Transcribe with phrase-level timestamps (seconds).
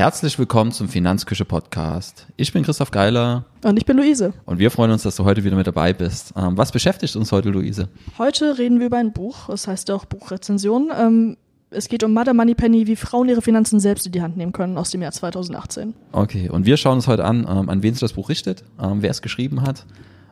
[0.00, 2.26] Herzlich willkommen zum Finanzküche Podcast.
[2.38, 3.44] Ich bin Christoph Geiler.
[3.62, 4.32] Und ich bin Luise.
[4.46, 6.32] Und wir freuen uns, dass du heute wieder mit dabei bist.
[6.38, 7.90] Ähm, was beschäftigt uns heute, Luise?
[8.16, 9.48] Heute reden wir über ein Buch.
[9.48, 10.90] Das heißt auch Buchrezension.
[10.98, 11.36] Ähm,
[11.68, 14.52] es geht um Mother Money Penny, wie Frauen ihre Finanzen selbst in die Hand nehmen
[14.52, 15.92] können, aus dem Jahr 2018.
[16.12, 19.10] Okay, und wir schauen uns heute an, ähm, an wen sich das Buch richtet, wer
[19.10, 19.84] es geschrieben hat,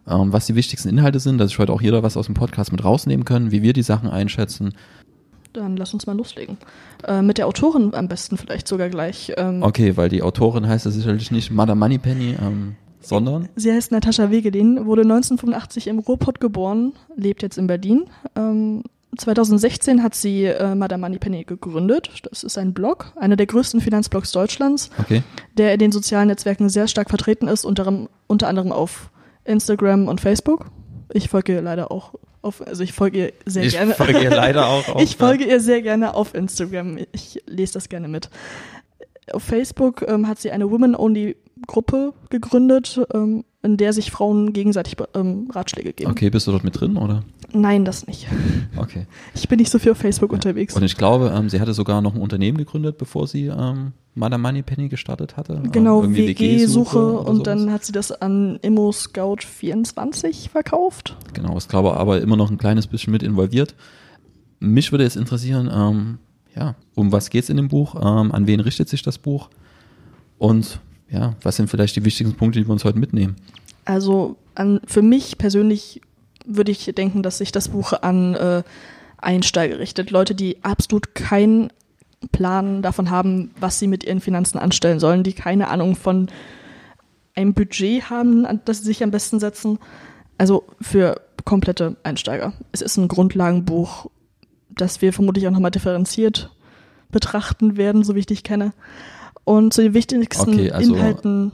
[0.07, 2.83] was die wichtigsten Inhalte sind, dass ich heute auch jeder was aus dem Podcast mit
[2.83, 4.73] rausnehmen können, wie wir die Sachen einschätzen
[5.53, 6.59] dann lass uns mal loslegen.
[7.07, 9.33] Äh, mit der Autorin am besten vielleicht sogar gleich.
[9.37, 13.49] Ähm, okay, weil die Autorin heißt ja sicherlich nicht Madame Moneypenny, ähm, sondern?
[13.57, 18.05] Sie heißt Natascha Wegelin, wurde 1985 im Ruhrpott geboren, lebt jetzt in Berlin.
[18.37, 18.83] Ähm,
[19.17, 22.11] 2016 hat sie äh, Madame Moneypenny gegründet.
[22.31, 25.23] Das ist ein Blog, einer der größten Finanzblogs Deutschlands, okay.
[25.57, 29.11] der in den sozialen Netzwerken sehr stark vertreten ist, unter, unter anderem auf
[29.45, 30.67] Instagram und Facebook.
[31.13, 32.15] Ich folge leider auch
[32.49, 33.93] auf, also ich folge ihr sehr ich gerne.
[33.93, 34.89] Ich folge ihr leider auch.
[34.95, 36.99] Auf, ich folge ihr sehr gerne auf Instagram.
[37.13, 38.31] Ich lese das gerne mit.
[39.33, 45.51] Auf Facebook ähm, hat sie eine Women-Only-Gruppe gegründet, ähm, in der sich Frauen gegenseitig ähm,
[45.53, 46.11] Ratschläge geben.
[46.11, 47.23] Okay, bist du dort mit drin, oder?
[47.53, 48.27] Nein, das nicht.
[48.77, 49.07] Okay.
[49.35, 50.37] Ich bin nicht so viel auf Facebook ja.
[50.37, 50.75] unterwegs.
[50.75, 54.41] Und ich glaube, ähm, sie hatte sogar noch ein Unternehmen gegründet, bevor sie ähm, Madame
[54.41, 55.63] Moneypenny gestartet hatte.
[55.71, 61.17] Genau, WG-Suche WG und dann hat sie das an Immo Scout 24 verkauft.
[61.35, 63.75] Genau, ich glaube aber immer noch ein kleines bisschen mit involviert.
[64.61, 66.19] Mich würde jetzt interessieren, ähm,
[66.57, 67.97] ja, um was geht es in dem Buch?
[67.97, 69.51] Ähm, an wen richtet sich das Buch?
[70.39, 73.37] Und ja, was sind vielleicht die wichtigsten Punkte, die wir uns heute mitnehmen?
[73.85, 76.03] Also an, für mich persönlich
[76.45, 78.63] würde ich denken, dass sich das Buch an äh,
[79.19, 80.11] Einsteiger richtet.
[80.11, 81.71] Leute, die absolut keinen
[82.33, 86.29] Plan davon haben, was sie mit ihren Finanzen anstellen sollen, die keine Ahnung von
[87.35, 89.79] einem Budget haben, an das sie sich am besten setzen.
[90.37, 92.53] Also für komplette Einsteiger.
[92.73, 94.11] Es ist ein Grundlagenbuch,
[94.71, 96.51] das wir vermutlich auch nochmal differenziert
[97.11, 98.73] betrachten werden, so wie ich dich kenne.
[99.49, 101.53] Und zu den wichtigsten okay, also Inhalten.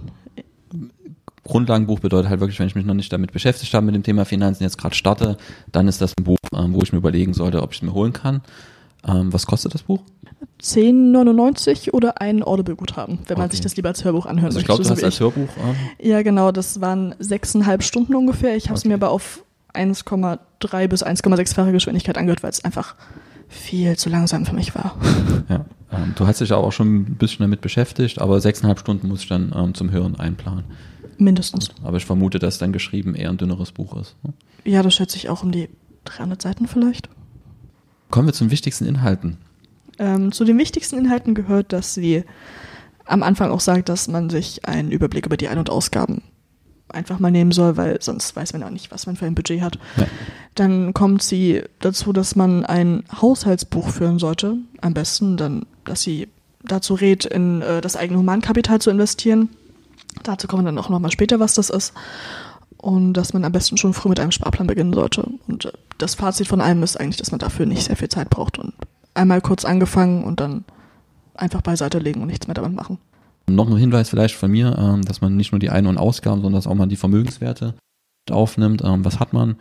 [1.44, 4.25] Grundlagenbuch bedeutet halt wirklich, wenn ich mich noch nicht damit beschäftigt habe mit dem Thema
[4.25, 5.37] Finanzen, jetzt gerade starte,
[5.71, 7.94] dann ist das ein Buch, ähm, wo ich mir überlegen sollte, ob ich es mir
[7.94, 8.41] holen kann.
[9.06, 10.00] Ähm, was kostet das Buch?
[10.60, 14.82] 10,99 oder ein Audible-Guthaben, wenn man sich das lieber als Hörbuch anhören also ich glaube,
[14.82, 15.49] du hast als Hörbuch.
[15.62, 18.56] Ähm ja, genau, das waren sechseinhalb Stunden ungefähr.
[18.56, 18.88] Ich habe es okay.
[18.88, 22.97] mir aber auf 1,3 bis 1,6-fache Geschwindigkeit angehört, weil es einfach
[23.49, 24.97] viel zu langsam für mich war.
[25.49, 25.66] Ja.
[25.93, 29.28] Ähm, du hast dich auch schon ein bisschen damit beschäftigt, aber sechseinhalb Stunden muss ich
[29.28, 30.65] dann ähm, zum Hören einplanen.
[31.19, 31.69] Mindestens.
[31.82, 34.16] Aber ich vermute, dass dein geschrieben eher ein dünneres Buch ist.
[34.25, 34.32] Ne?
[34.65, 35.69] Ja, das schätze ich auch um die
[36.05, 37.09] 300 Seiten vielleicht.
[38.10, 39.37] Kommen wir zu den wichtigsten Inhalten.
[39.99, 42.25] Ähm, zu den wichtigsten Inhalten gehört, dass sie
[43.05, 46.22] am Anfang auch sagt, dass man sich einen Überblick über die Ein- und Ausgaben
[46.89, 49.62] einfach mal nehmen soll, weil sonst weiß man auch nicht, was man für ein Budget
[49.62, 49.78] hat.
[49.97, 50.06] Ja.
[50.55, 56.28] Dann kommt sie dazu, dass man ein Haushaltsbuch führen sollte, am besten, dann, dass sie
[56.62, 59.49] dazu rät, in äh, das eigene Humankapital zu investieren.
[60.23, 61.93] Dazu kommen dann auch nochmal später, was das ist.
[62.77, 65.28] Und dass man am besten schon früh mit einem Sparplan beginnen sollte.
[65.49, 68.31] Und äh, das Fazit von allem ist eigentlich, dass man dafür nicht sehr viel Zeit
[68.31, 68.75] braucht und
[69.15, 70.65] einmal kurz angefangen und dann
[71.34, 72.99] einfach beiseite legen und nichts mehr damit machen.
[73.47, 76.41] Noch ein Hinweis vielleicht von mir, ähm, dass man nicht nur die Ein- und Ausgaben,
[76.41, 77.75] sondern dass auch mal die Vermögenswerte
[78.31, 78.82] aufnimmt.
[78.84, 79.56] Ähm, was hat man?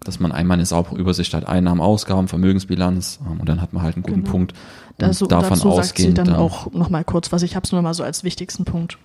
[0.00, 3.82] Dass man einmal eine saubere Übersicht hat, Einnahmen, Ausgaben, Vermögensbilanz ähm, und dann hat man
[3.82, 4.30] halt einen guten genau.
[4.30, 4.52] Punkt.
[5.00, 7.80] Also, davon dazu ausgehend sagt sie dann auch nochmal kurz, was ich habe es nur
[7.80, 8.98] mal so als wichtigsten Punkt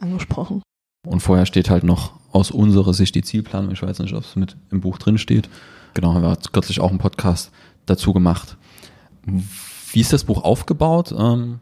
[0.00, 0.62] angesprochen.
[1.06, 3.72] Und vorher steht halt noch aus unserer Sicht die Zielplanung.
[3.72, 5.48] Ich weiß nicht, ob es mit im Buch drin steht.
[5.94, 7.50] Genau, haben wir kürzlich auch einen Podcast
[7.86, 8.56] dazu gemacht.
[9.24, 11.14] Wie ist das Buch aufgebaut?
[11.16, 11.60] Ähm,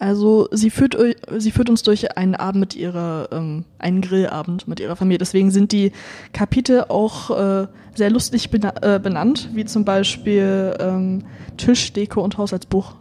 [0.00, 0.96] also sie führt,
[1.38, 5.18] sie führt uns durch einen Abend mit ihrer, ähm, einen Grillabend mit ihrer Familie.
[5.18, 5.92] Deswegen sind die
[6.32, 11.24] Kapitel auch äh, sehr lustig bena äh, benannt, wie zum Beispiel ähm,
[11.56, 12.94] Tisch, Deko und Haushaltsbuch.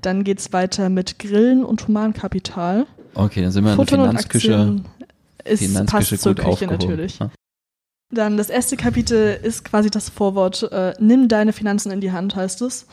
[0.00, 2.86] Dann geht's weiter mit Grillen und Humankapital.
[3.14, 4.82] Okay, dann sind wir in der Finanzküche.
[5.44, 6.78] Ist, Finanzküche passt zur Küche aufgehoben.
[6.78, 7.18] natürlich.
[7.20, 7.30] Ja.
[8.10, 12.34] Dann das erste Kapitel ist quasi das Vorwort, äh, nimm deine Finanzen in die Hand,
[12.34, 12.86] heißt es.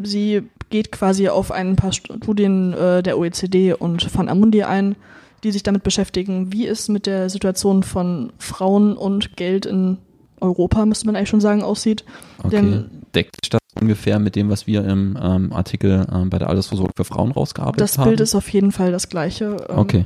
[0.00, 4.96] Sie geht quasi auf ein paar Studien äh, der OECD und von Amundi ein,
[5.44, 9.98] die sich damit beschäftigen, wie es mit der Situation von Frauen und Geld in
[10.40, 12.04] Europa, müsste man eigentlich schon sagen, aussieht.
[12.38, 12.50] Okay.
[12.50, 16.48] Denn Deckt sich das ungefähr mit dem, was wir im ähm, Artikel ähm, bei der
[16.48, 18.04] Altersvorsorge für Frauen rausgearbeitet das haben?
[18.04, 19.56] Das Bild ist auf jeden Fall das gleiche.
[19.68, 20.04] Ähm, okay.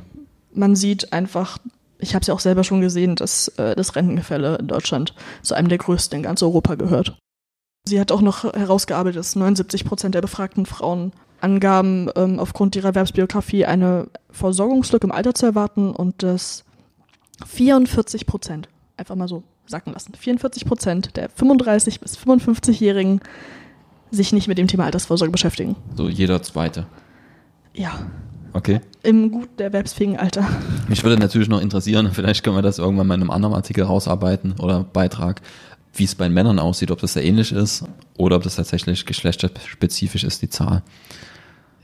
[0.53, 1.57] Man sieht einfach,
[1.99, 5.55] ich habe es ja auch selber schon gesehen, dass äh, das Rentengefälle in Deutschland zu
[5.55, 7.17] einem der größten in ganz Europa gehört.
[7.85, 11.11] Sie hat auch noch herausgearbeitet, dass 79 Prozent der befragten Frauen
[11.41, 16.63] angaben, ähm, aufgrund ihrer Erwerbsbiografie eine Versorgungslücke im Alter zu erwarten und dass
[17.47, 23.21] 44 Prozent, einfach mal so sacken lassen, 44 Prozent der 35 bis 55-Jährigen
[24.11, 25.75] sich nicht mit dem Thema Altersvorsorge beschäftigen.
[25.95, 26.85] So jeder Zweite.
[27.73, 27.91] Ja.
[28.53, 28.81] Okay.
[29.01, 30.45] Im gut erwerbsfähigen Alter.
[30.89, 33.85] Mich würde natürlich noch interessieren, vielleicht können wir das irgendwann mal in einem anderen Artikel
[33.85, 35.41] rausarbeiten oder Beitrag,
[35.93, 37.83] wie es bei Männern aussieht, ob das da ähnlich ist
[38.17, 40.83] oder ob das tatsächlich geschlechterspezifisch ist, die Zahl.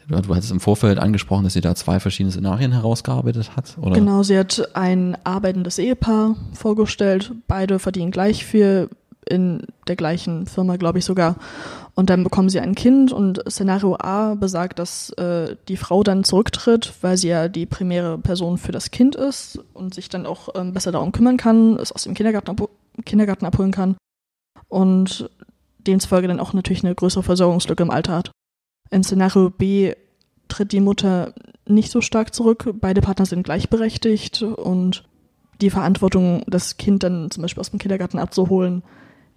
[0.07, 3.95] Du hattest im Vorfeld angesprochen, dass sie da zwei verschiedene Szenarien herausgearbeitet hat, oder?
[3.95, 7.33] Genau, sie hat ein arbeitendes Ehepaar vorgestellt.
[7.47, 8.89] Beide verdienen gleich viel
[9.29, 11.35] in der gleichen Firma, glaube ich sogar.
[11.95, 16.23] Und dann bekommen sie ein Kind und Szenario A besagt, dass äh, die Frau dann
[16.23, 20.49] zurücktritt, weil sie ja die primäre Person für das Kind ist und sich dann auch
[20.55, 22.55] ähm, besser darum kümmern kann, es aus dem Kindergarten,
[23.05, 23.95] Kindergarten abholen kann
[24.67, 25.29] und
[25.79, 28.31] demzufolge dann auch natürlich eine größere Versorgungslücke im Alter hat.
[28.89, 29.93] In Szenario B
[30.47, 31.33] tritt die Mutter
[31.65, 32.69] nicht so stark zurück.
[32.79, 35.03] Beide Partner sind gleichberechtigt und
[35.61, 38.83] die Verantwortung, das Kind dann zum Beispiel aus dem Kindergarten abzuholen,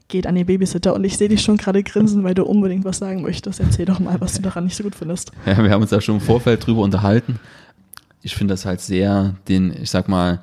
[0.09, 0.95] geht an den Babysitter.
[0.95, 3.61] Und ich sehe dich schon gerade grinsen, weil du unbedingt was sagen möchtest.
[3.61, 5.33] Erzähl doch mal, was du daran nicht so gut findest.
[5.47, 7.41] Ja, wir haben uns da schon im Vorfeld drüber unterhalten.
[8.23, 10.43] Ich finde das halt sehr, den, ich sag mal,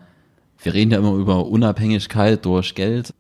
[0.62, 3.14] wir reden ja immer über Unabhängigkeit durch Geld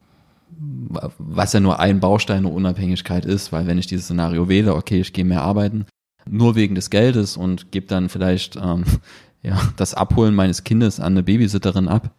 [1.17, 4.99] was ja nur ein Baustein der Unabhängigkeit ist, weil wenn ich dieses Szenario wähle, okay,
[4.99, 5.85] ich gehe mehr arbeiten,
[6.29, 8.83] nur wegen des Geldes und gebe dann vielleicht ähm,
[9.43, 12.11] ja, das Abholen meines Kindes an eine Babysitterin ab.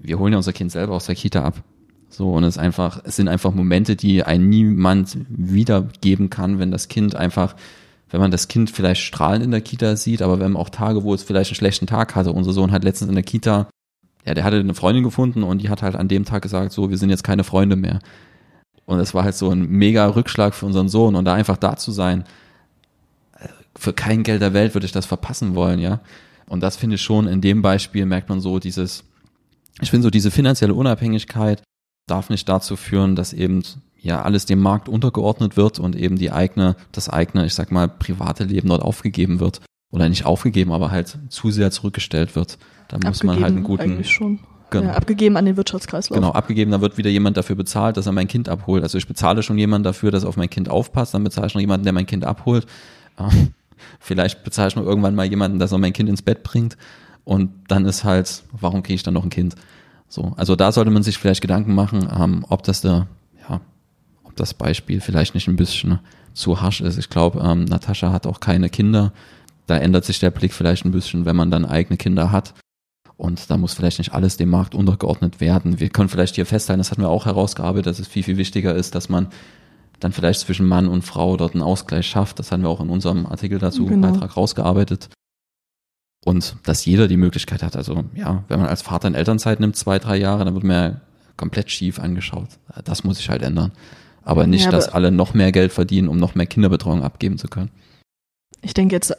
[0.00, 1.62] Wir holen ja unser Kind selber aus der Kita ab.
[2.08, 6.70] So, und es ist einfach, es sind einfach Momente, die ein niemand wiedergeben kann, wenn
[6.70, 7.56] das Kind einfach,
[8.10, 11.02] wenn man das Kind vielleicht strahlend in der Kita sieht, aber wenn man auch Tage,
[11.02, 12.32] wo es vielleicht einen schlechten Tag hatte.
[12.32, 13.68] Unser Sohn hat letztens in der Kita
[14.26, 16.90] ja, der hatte eine Freundin gefunden und die hat halt an dem Tag gesagt, so,
[16.90, 18.00] wir sind jetzt keine Freunde mehr.
[18.84, 21.76] Und es war halt so ein mega Rückschlag für unseren Sohn und da einfach da
[21.76, 22.24] zu sein,
[23.38, 26.00] äh, für kein Geld der Welt würde ich das verpassen wollen, ja.
[26.48, 29.04] Und das finde ich schon, in dem Beispiel merkt man so dieses,
[29.80, 31.62] ich finde so diese finanzielle Unabhängigkeit
[32.06, 33.62] darf nicht dazu führen, dass eben
[33.96, 37.88] ja alles dem Markt untergeordnet wird und eben die eigene, das eigene, ich sag mal,
[37.88, 39.60] private Leben dort aufgegeben wird.
[39.92, 42.58] Oder nicht aufgegeben, aber halt zu sehr zurückgestellt wird.
[42.88, 44.02] Da muss man halt einen guten.
[44.04, 44.40] Schon.
[44.70, 44.86] Genau.
[44.86, 46.16] Ja, abgegeben an den Wirtschaftskreislauf.
[46.16, 48.82] Genau, abgegeben, da wird wieder jemand dafür bezahlt, dass er mein Kind abholt.
[48.82, 51.54] Also ich bezahle schon jemanden dafür, dass er auf mein Kind aufpasst, dann bezahle ich
[51.54, 52.66] noch jemanden, der mein Kind abholt.
[53.18, 53.54] Ähm,
[54.00, 56.76] vielleicht bezahle ich noch irgendwann mal jemanden, dass er mein Kind ins Bett bringt.
[57.24, 59.54] Und dann ist halt, warum kriege ich dann noch ein Kind?
[60.08, 63.06] So, also da sollte man sich vielleicht Gedanken machen, ähm, ob das der,
[63.48, 63.60] ja,
[64.24, 66.00] ob das Beispiel vielleicht nicht ein bisschen
[66.34, 66.98] zu harsch ist.
[66.98, 69.12] Ich glaube, ähm, Natascha hat auch keine Kinder.
[69.66, 72.54] Da ändert sich der Blick vielleicht ein bisschen, wenn man dann eigene Kinder hat.
[73.16, 75.80] Und da muss vielleicht nicht alles dem Markt untergeordnet werden.
[75.80, 78.74] Wir können vielleicht hier festhalten, das hatten wir auch herausgearbeitet, dass es viel, viel wichtiger
[78.74, 79.28] ist, dass man
[80.00, 82.38] dann vielleicht zwischen Mann und Frau dort einen Ausgleich schafft.
[82.38, 84.12] Das haben wir auch in unserem Artikel dazu, genau.
[84.12, 85.08] Beitrag rausgearbeitet.
[86.24, 87.76] Und dass jeder die Möglichkeit hat.
[87.76, 90.76] Also ja, wenn man als Vater in Elternzeit nimmt, zwei, drei Jahre, dann wird man
[90.76, 91.00] ja
[91.36, 92.48] komplett schief angeschaut.
[92.84, 93.72] Das muss sich halt ändern.
[94.24, 97.38] Aber nicht, ja, aber dass alle noch mehr Geld verdienen, um noch mehr Kinderbetreuung abgeben
[97.38, 97.70] zu können.
[98.60, 99.16] Ich denke jetzt,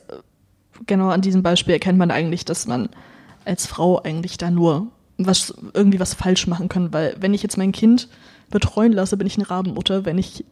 [0.86, 2.90] genau an diesem Beispiel erkennt man eigentlich, dass man
[3.48, 7.58] als Frau eigentlich da nur was, irgendwie was falsch machen können, weil wenn ich jetzt
[7.58, 8.08] mein Kind
[8.50, 10.06] betreuen lasse, bin ich eine Rabenmutter.
[10.06, 10.46] Wenn ich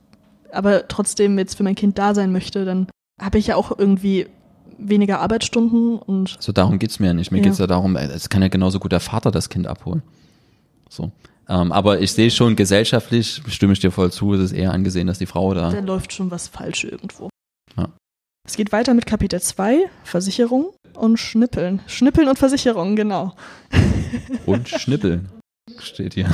[0.51, 2.88] aber trotzdem jetzt für mein Kind da sein möchte, dann
[3.21, 4.27] habe ich ja auch irgendwie
[4.77, 6.38] weniger Arbeitsstunden und.
[6.39, 7.31] So darum geht's mir ja nicht.
[7.31, 7.43] Mir ja.
[7.43, 10.01] geht's ja darum, es kann ja genauso gut der Vater das Kind abholen.
[10.89, 11.12] So.
[11.48, 15.05] Ähm, aber ich sehe schon, gesellschaftlich stimme ich dir voll zu, es ist eher angesehen,
[15.08, 15.69] dass die Frau da.
[15.69, 17.29] Da läuft schon was falsch irgendwo.
[17.77, 17.89] Ja.
[18.48, 21.81] Es geht weiter mit Kapitel 2, Versicherung und Schnippeln.
[21.87, 23.35] Schnippeln und Versicherung, genau.
[24.45, 25.29] Und Schnippeln
[25.79, 26.29] steht hier.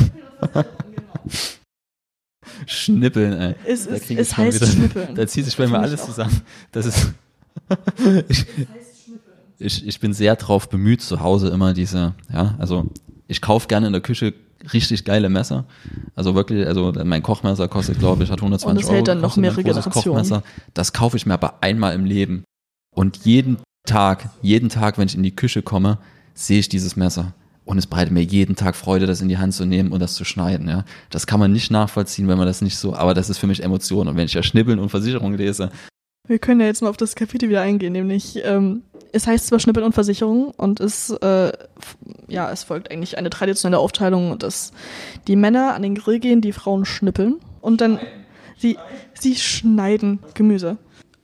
[2.66, 3.56] Schnippeln, ey.
[3.66, 5.16] Es, da es, es heißt wieder, Schnippeln.
[5.16, 6.42] Da zieht sich bei mir alles zusammen.
[6.72, 7.14] Das ist.
[8.28, 8.46] ich,
[9.60, 12.90] ich, ich bin sehr drauf bemüht, zu Hause immer diese, ja, also
[13.28, 14.34] ich kaufe gerne in der Küche
[14.74, 15.66] richtig geile Messer.
[16.16, 18.70] Also wirklich, also mein Kochmesser kostet, glaube ich, hat 120 Euro.
[18.70, 20.04] Und das hält dann noch mehrere Generationen.
[20.04, 20.44] Kochmesser.
[20.74, 22.44] Das kaufe ich mir aber einmal im Leben.
[22.94, 25.98] Und jeden Tag, jeden Tag, wenn ich in die Küche komme,
[26.34, 27.34] sehe ich dieses Messer.
[27.64, 30.16] Und es bereitet mir jeden Tag Freude, das in die Hand zu nehmen und das
[30.16, 30.68] zu schneiden.
[30.68, 32.96] Ja, das kann man nicht nachvollziehen, wenn man das nicht so.
[32.96, 34.08] Aber das ist für mich Emotion.
[34.08, 35.72] Und wenn ich ja Schnibbeln und Versicherung lese.
[36.28, 39.60] Wir können ja jetzt mal auf das Kapitel wieder eingehen, nämlich ähm, es heißt zwar
[39.60, 41.52] Schnippeln und Versicherung und es äh,
[42.28, 44.72] ja es folgt eigentlich eine traditionelle Aufteilung, dass
[45.28, 48.00] die Männer an den Grill gehen, die Frauen schnippeln und dann
[48.58, 48.78] sie
[49.14, 50.78] sie schneiden Gemüse.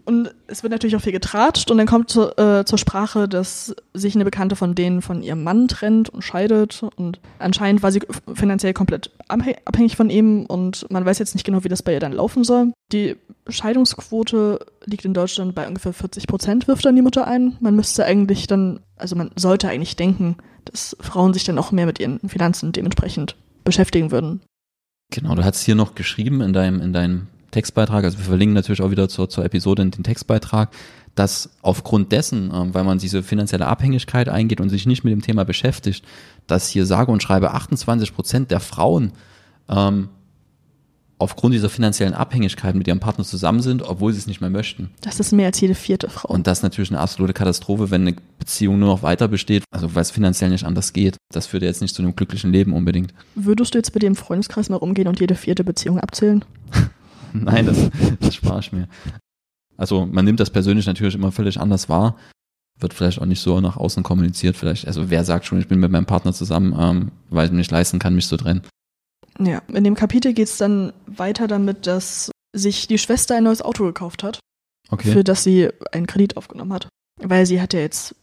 [0.08, 3.76] Und es wird natürlich auch viel getratscht und dann kommt zu, äh, zur Sprache, dass
[3.94, 8.00] sich eine Bekannte von denen von ihrem Mann trennt und scheidet und anscheinend war sie
[8.34, 12.00] finanziell komplett abhängig von ihm und man weiß jetzt nicht genau, wie das bei ihr
[12.00, 12.72] dann laufen soll.
[12.94, 13.18] Die
[13.50, 17.58] Scheidungsquote liegt in Deutschland bei ungefähr 40 Prozent, wirft dann die Mutter ein.
[17.60, 21.86] Man müsste eigentlich dann, also man sollte eigentlich denken, dass Frauen sich dann auch mehr
[21.86, 23.36] mit ihren Finanzen dementsprechend
[23.66, 24.40] beschäftigen würden.
[25.12, 28.84] Genau, du hast hier noch geschrieben in deinem, in deinem Textbeitrag, also wir verlinken natürlich
[28.84, 30.70] auch wieder zur, zur Episode in den Textbeitrag,
[31.16, 35.24] dass aufgrund dessen, ähm, weil man diese finanzielle Abhängigkeit eingeht und sich nicht mit dem
[35.24, 36.06] Thema beschäftigt,
[36.46, 39.14] dass hier sage und schreibe 28 Prozent der Frauen
[39.70, 40.10] ähm,
[41.18, 44.92] aufgrund dieser finanziellen Abhängigkeit mit ihrem Partner zusammen sind, obwohl sie es nicht mehr möchten.
[45.02, 46.30] Das ist mehr als jede vierte Frau.
[46.30, 49.96] Und das ist natürlich eine absolute Katastrophe, wenn eine Beziehung nur noch weiter besteht, also
[49.96, 51.18] weil es finanziell nicht anders geht.
[51.34, 53.16] Das führt jetzt nicht zu einem glücklichen Leben unbedingt.
[53.34, 56.46] Würdest du jetzt bei dir im Freundeskreis mal rumgehen und jede vierte Beziehung abzählen?
[57.34, 58.88] Nein, das, das spare ich mir.
[59.78, 62.18] Also man nimmt das persönlich natürlich immer völlig anders wahr,
[62.80, 64.56] wird vielleicht auch nicht so nach außen kommuniziert.
[64.56, 67.72] Vielleicht, also wer sagt schon, ich bin mit meinem Partner zusammen, ähm, weil ich nicht
[67.72, 68.62] leisten kann, mich zu trennen.
[69.40, 73.62] Ja, in dem Kapitel geht es dann weiter damit, dass sich die Schwester ein neues
[73.62, 74.40] Auto gekauft hat,
[74.90, 75.12] Okay.
[75.12, 76.88] für das sie einen Kredit aufgenommen hat.
[77.22, 78.16] Weil sie hat ja jetzt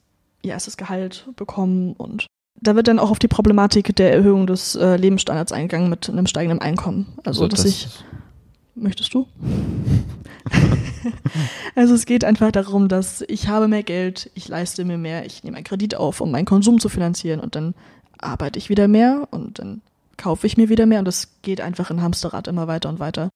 [0.42, 2.26] ihr erstes Gehalt bekommen und
[2.60, 6.26] da wird dann auch auf die Problematik der Erhöhung des äh, Lebensstandards eingegangen mit einem
[6.26, 7.12] steigenden Einkommen.
[7.24, 7.88] Also, So, dass das- ich.
[8.74, 9.28] Möchtest du?
[11.74, 15.44] also es geht einfach darum, dass ich habe mehr Geld, ich leiste mir mehr, ich
[15.44, 17.74] nehme einen Kredit auf, um meinen Konsum zu finanzieren und dann
[18.18, 19.82] arbeite ich wieder mehr und dann
[20.16, 23.30] kaufe ich mir wieder mehr und es geht einfach in Hamsterrad immer weiter und weiter.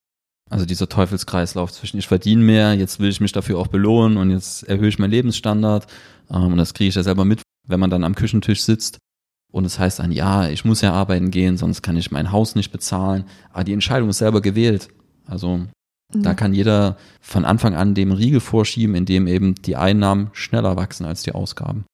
[0.49, 4.31] Also dieser Teufelskreislauf zwischen ich verdiene mehr, jetzt will ich mich dafür auch belohnen und
[4.31, 5.85] jetzt erhöhe ich meinen Lebensstandard.
[6.31, 8.97] Ähm, und das kriege ich ja selber mit, wenn man dann am Küchentisch sitzt.
[9.51, 12.55] Und es heißt dann, ja, ich muss ja arbeiten gehen, sonst kann ich mein Haus
[12.55, 13.25] nicht bezahlen.
[13.51, 14.89] Aber die Entscheidung ist selber gewählt.
[15.29, 15.61] Also
[16.11, 16.33] da Ja.
[16.35, 21.21] kann jeder von Anfang an dem Riegel vorschieben, indem eben die Einnahmen schneller wachsen als
[21.23, 21.85] die Ausgaben.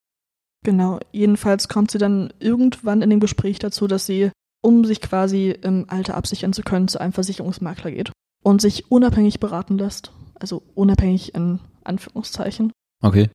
[0.63, 4.31] Genau, jedenfalls kommt sie dann irgendwann in dem Gespräch dazu, dass sie,
[4.63, 8.11] um sich quasi im Alter absichern zu können, zu einem Versicherungsmakler geht
[8.43, 10.11] und sich unabhängig beraten lässt.
[10.39, 12.71] Also unabhängig in Anführungszeichen.
[13.03, 13.29] Okay.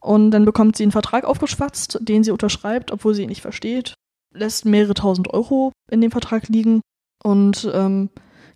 [0.00, 3.94] Und dann bekommt sie einen Vertrag aufgeschwatzt, den sie unterschreibt, obwohl sie ihn nicht versteht,
[4.32, 6.82] lässt mehrere tausend Euro in dem Vertrag liegen
[7.24, 8.10] und ähm,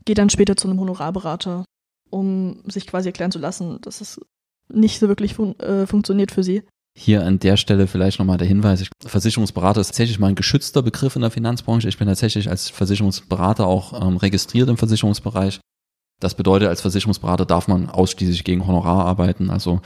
[0.04, 1.64] geht dann später zu einem Honorarberater,
[2.11, 4.21] um sich quasi erklären zu lassen, dass es
[4.68, 6.62] nicht so wirklich fun äh, funktioniert für sie.
[6.94, 10.82] Hier an der Stelle vielleicht nochmal der Hinweis, ich, Versicherungsberater ist tatsächlich mal ein geschützter
[10.82, 11.88] Begriff in der Finanzbranche.
[11.88, 15.61] Ich bin tatsächlich als Versicherungsberater auch ähm, registriert im Versicherungsbereich.
[16.21, 19.49] Das bedeutet, als Versicherungsberater darf man ausschließlich gegen Honorar arbeiten.
[19.49, 19.80] Also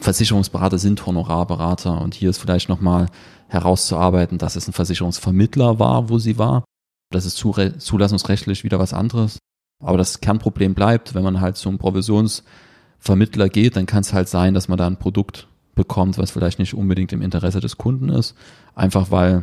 [0.00, 3.08] Versicherungsberater sind Honorarberater und hier ist vielleicht nochmal
[3.48, 6.64] herauszuarbeiten, dass es ein Versicherungsvermittler war, wo sie war.
[7.12, 9.38] Das ist zulassungsrechtlich wieder was anderes.
[9.80, 14.54] Aber das Kernproblem bleibt, wenn man halt zum Provisionsvermittler geht, dann kann es halt sein,
[14.54, 18.34] dass man da ein Produkt bekommt, was vielleicht nicht unbedingt im Interesse des Kunden ist.
[18.74, 19.42] Einfach weil,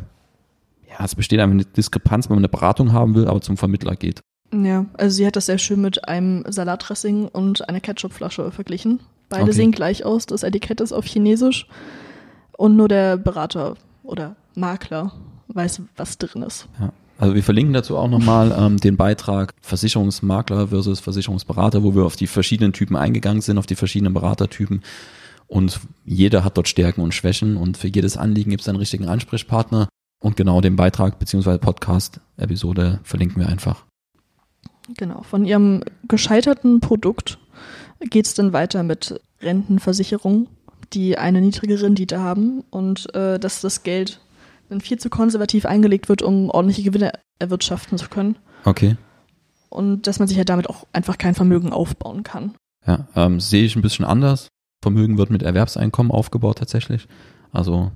[0.90, 3.96] ja, es besteht einfach eine Diskrepanz, wenn man eine Beratung haben will, aber zum Vermittler
[3.96, 4.22] geht.
[4.52, 9.00] Ja, also sie hat das sehr schön mit einem Salatdressing und einer Ketchupflasche verglichen.
[9.30, 9.54] Beide Okay.
[9.54, 11.68] sehen gleich aus, das Etikett ist auf Chinesisch
[12.58, 15.12] und nur der Berater oder Makler
[15.48, 16.68] weiß, was drin ist.
[16.80, 16.92] Ja.
[17.24, 22.18] Also wir verlinken dazu auch nochmal ähm, den Beitrag Versicherungsmakler versus Versicherungsberater, wo wir auf
[22.18, 24.84] die verschiedenen Typen eingegangen sind, auf die verschiedenen Beratertypen.
[25.48, 29.08] Und jeder hat dort Stärken und Schwächen und für jedes Anliegen gibt es einen richtigen
[29.08, 29.88] Ansprechpartner.
[30.20, 33.86] Und genau den Beitrag beziehungsweise Podcast-Episode verlinken wir einfach.
[34.98, 37.40] Genau, von ihrem gescheiterten Produkt
[38.02, 40.50] geht es dann weiter mit Rentenversicherungen,
[40.92, 44.20] die eine niedrige Rendite haben und äh, dass das Geld
[44.70, 48.96] dann viel zu konservativ eingelegt wird, um ordentliche Gewinne erwirtschaften zu können Okay.
[49.70, 52.54] und dass man sich ja damit auch einfach kein Vermögen aufbauen kann.
[52.86, 54.48] Ja, ähm, sehe ich ein bisschen anders.
[54.82, 57.08] Vermögen wird mit Erwerbseinkommen aufgebaut tatsächlich.
[57.52, 57.92] Also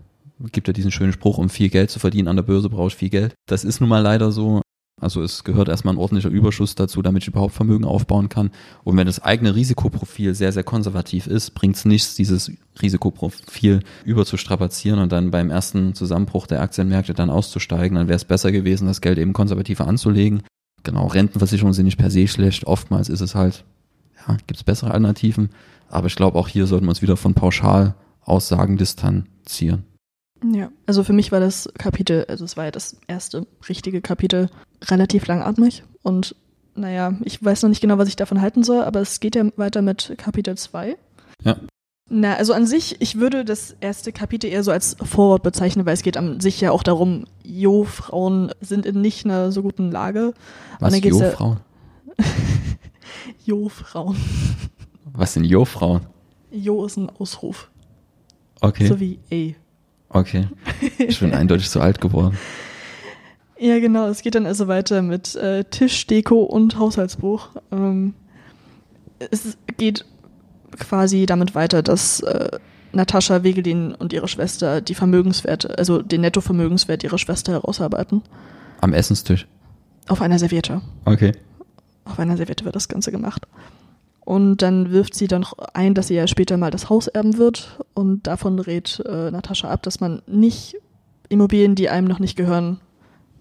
[0.52, 2.96] gibt ja diesen schönen Spruch, um viel Geld zu verdienen an der Börse brauche ich
[2.96, 3.34] viel Geld.
[3.48, 4.62] Das ist nun mal leider so.
[5.00, 8.50] Also es gehört erstmal ein ordentlicher Überschuss dazu, damit ich überhaupt Vermögen aufbauen kann.
[8.84, 12.52] Und wenn das eigene Risikoprofil sehr, sehr konservativ ist, bringt es nichts, dieses
[12.82, 17.96] Risikoprofil überzustrapazieren und dann beim ersten Zusammenbruch der Aktienmärkte dann auszusteigen.
[17.96, 20.42] Dann wäre es besser gewesen, das Geld eben konservativer anzulegen.
[20.82, 22.66] Genau, Rentenversicherungen sind nicht per se schlecht.
[22.66, 23.66] Oftmals ist es halt,
[24.28, 25.50] ja, gibt es bessere Alternativen.
[25.90, 29.84] Aber ich glaube, auch hier sollten wir uns wieder von Pauschalaussagen distanzieren.
[30.44, 34.50] Ja, also für mich war das Kapitel, also es war ja das erste richtige Kapitel,
[34.86, 36.36] relativ langatmig und
[36.76, 39.46] naja, ich weiß noch nicht genau, was ich davon halten soll, aber es geht ja
[39.56, 40.96] weiter mit Kapitel 2.
[41.44, 41.58] Ja.
[42.10, 45.96] Na, also an sich, ich würde das erste Kapitel eher so als Vorwort bezeichnen, weil
[45.96, 49.92] es geht an sich ja auch darum, jo, Frauen sind in nicht einer so guten
[49.92, 50.34] Lage.
[50.80, 51.58] Was, dann geht's ja- Jo-Frauen?
[53.46, 54.18] Jo, Frauen.
[55.14, 56.02] Was sind Jo-Frauen?
[56.52, 57.70] Jo ist ein Ausruf.
[58.62, 59.56] Okay, So wie ey.
[60.10, 60.48] Okay.
[60.98, 62.38] Ich bin eindeutig zu alt geworden.
[63.60, 64.08] Ja, genau.
[64.08, 67.50] Es geht dann also weiter mit äh, Tischdeko und Haushaltsbuch.
[67.72, 68.14] Ähm,
[69.32, 70.06] es geht
[70.78, 72.60] quasi damit weiter, dass äh,
[72.94, 78.22] Natascha Wegelin und ihre Schwester die Vermögenswerte, also den Nettovermögenswert ihrer Schwester herausarbeiten.
[78.82, 79.48] Am Essenstisch.
[80.08, 80.82] Auf einer Serviette.
[81.06, 81.34] Okay.
[82.06, 83.48] Auf einer Serviette wird das Ganze gemacht.
[84.28, 87.80] Und dann wirft sie dann ein, dass sie ja später mal das Haus erben wird.
[87.94, 90.76] Und davon rät äh, Natascha ab, dass man nicht
[91.30, 92.82] Immobilien, die einem noch nicht gehören,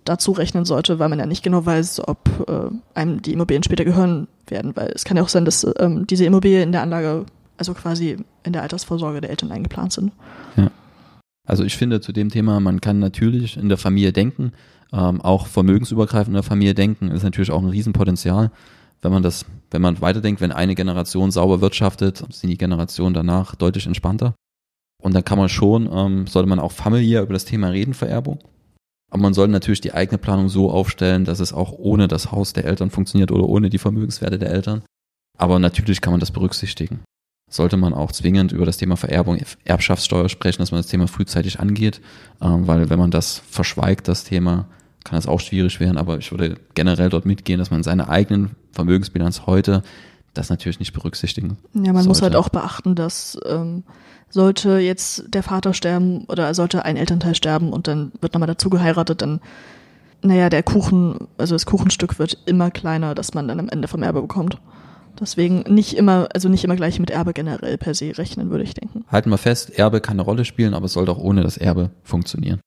[0.05, 3.85] dazu rechnen sollte, weil man ja nicht genau weiß, ob äh, einem die Immobilien später
[3.85, 4.77] gehören werden.
[4.77, 7.27] Weil es kann ja auch sein, dass ähm, diese Immobilien in der Anlage,
[7.57, 10.13] also quasi in der Altersvorsorge der Eltern eingeplant sind.
[10.57, 10.71] Ja.
[11.49, 14.53] Also ich finde zu dem Thema, man kann natürlich in der Familie denken,
[14.93, 18.53] ähm, auch vermögensübergreifend in der Familie denken, ist natürlich auch ein Riesenpotenzial.
[19.03, 23.55] Wenn man das, wenn man weiterdenkt, wenn eine Generation sauber wirtschaftet, sind die Generationen danach
[23.55, 24.35] deutlich entspannter.
[25.03, 28.39] Und da kann man schon, ähm, sollte man auch familiär über das Thema reden, Vererbung.
[29.11, 32.53] Aber man soll natürlich die eigene Planung so aufstellen, dass es auch ohne das Haus
[32.53, 34.83] der Eltern funktioniert oder ohne die Vermögenswerte der Eltern.
[35.39, 37.01] Aber natürlich kann man das berücksichtigen.
[37.49, 41.61] Sollte man auch zwingend über das Thema Vererbung, Erbschaftssteuer sprechen, dass man das Thema frühzeitig
[41.61, 42.01] angeht,
[42.41, 44.67] ähm, weil wenn man das verschweigt, das Thema,
[45.05, 45.97] kann es auch schwierig werden.
[45.97, 49.83] Aber ich würde generell dort mitgehen, dass man seine eigenen Vermögensbilanz heute
[50.37, 51.57] das natürlich nicht berücksichtigen.
[51.73, 52.09] Ja, man sollte.
[52.09, 53.85] muss halt auch beachten, dass ähm,
[54.29, 58.71] sollte jetzt der Vater sterben oder sollte ein Elternteil sterben und dann wird nochmal dazu
[58.71, 59.41] geheiratet, dann,
[60.23, 64.03] naja, der Kuchen, also das Kuchenstück wird immer kleiner, dass man dann am Ende vom
[64.03, 64.59] Erbe bekommt.
[65.19, 68.75] Deswegen nicht immer, also nicht immer gleich mit Erbe generell per se rechnen, würde ich
[68.75, 69.05] denken.
[69.09, 71.91] Halten wir fest, Erbe kann eine Rolle spielen, aber es sollte auch ohne das Erbe
[72.03, 72.61] funktionieren.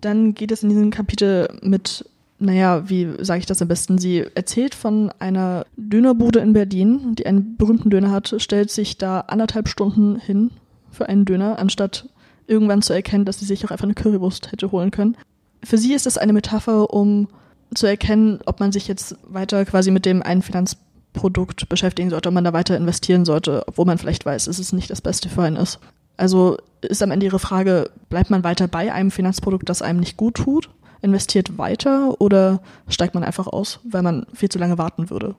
[0.00, 3.98] Dann geht es in diesem Kapitel mit, naja, wie sage ich das am besten?
[3.98, 9.20] Sie erzählt von einer Dönerbude in Berlin, die einen berühmten Döner hat, stellt sich da
[9.20, 10.50] anderthalb Stunden hin
[10.90, 12.08] für einen Döner, anstatt
[12.46, 15.16] irgendwann zu erkennen, dass sie sich auch einfach eine Currywurst hätte holen können.
[15.64, 17.28] Für sie ist das eine Metapher, um
[17.74, 22.34] zu erkennen, ob man sich jetzt weiter quasi mit dem einen Finanzprodukt beschäftigen sollte, ob
[22.34, 25.42] man da weiter investieren sollte, obwohl man vielleicht weiß, dass es nicht das Beste für
[25.42, 25.80] einen ist.
[26.16, 30.16] Also ist am Ende ihre Frage, bleibt man weiter bei einem Finanzprodukt, das einem nicht
[30.16, 30.70] gut tut,
[31.06, 35.34] investiert weiter oder steigt man einfach aus, weil man viel zu lange warten würde?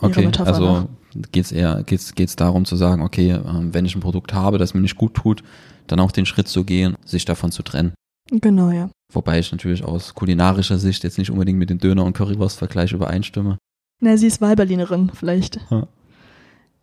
[0.00, 0.88] Okay, also
[1.32, 4.58] geht es eher geht's, geht's darum zu sagen, okay, ähm, wenn ich ein Produkt habe,
[4.58, 5.42] das mir nicht gut tut,
[5.86, 7.92] dann auch den Schritt zu gehen, sich davon zu trennen.
[8.30, 8.90] Genau, ja.
[9.12, 13.56] Wobei ich natürlich aus kulinarischer Sicht jetzt nicht unbedingt mit dem Döner- und Currywurst-Vergleich übereinstimme.
[14.00, 15.60] Na, sie ist Wahlberlinerin, vielleicht.
[15.70, 15.86] Ja.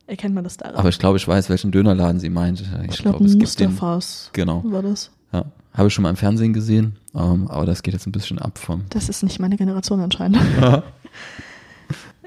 [0.08, 0.76] Erkennt man das daran.
[0.76, 2.62] Aber ich glaube, ich weiß, welchen Dönerladen sie meint.
[2.62, 3.78] Ich, ich glaube, glaub, es gibt den.
[4.34, 4.64] Genau.
[4.66, 5.12] War das?
[5.34, 5.46] Ja.
[5.74, 8.58] Habe ich schon mal im Fernsehen gesehen, ähm, aber das geht jetzt ein bisschen ab
[8.58, 8.86] vom.
[8.92, 10.40] Das ist nicht meine Generation anscheinend.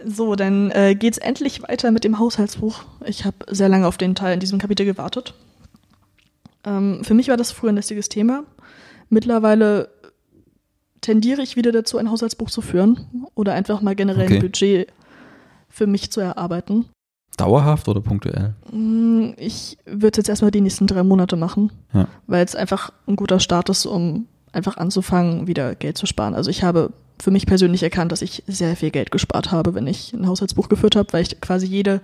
[0.05, 2.85] So, dann äh, geht's endlich weiter mit dem Haushaltsbuch.
[3.05, 5.35] Ich habe sehr lange auf den Teil in diesem Kapitel gewartet.
[6.65, 8.45] Ähm, für mich war das früher ein lästiges Thema.
[9.09, 9.89] Mittlerweile
[11.01, 14.37] tendiere ich wieder dazu, ein Haushaltsbuch zu führen oder einfach mal generell okay.
[14.37, 14.89] ein Budget
[15.69, 16.87] für mich zu erarbeiten.
[17.37, 18.55] Dauerhaft oder punktuell?
[18.73, 22.09] Mm, ich würde jetzt erstmal die nächsten drei Monate machen, ja.
[22.27, 26.35] weil es einfach ein guter Start ist, um einfach anzufangen, wieder Geld zu sparen.
[26.35, 29.87] Also ich habe für mich persönlich erkannt, dass ich sehr viel Geld gespart habe, wenn
[29.87, 32.01] ich ein Haushaltsbuch geführt habe, weil ich quasi jede